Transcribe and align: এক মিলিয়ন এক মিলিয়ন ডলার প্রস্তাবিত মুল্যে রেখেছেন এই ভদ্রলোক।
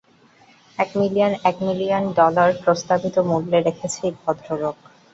এক 0.77 0.89
মিলিয়ন 0.95 1.33
এক 1.43 1.55
মিলিয়ন 1.67 2.03
ডলার 2.17 2.49
প্রস্তাবিত 2.63 3.15
মুল্যে 3.29 3.59
রেখেছেন 3.59 4.03
এই 4.07 4.13
ভদ্রলোক। 4.21 4.77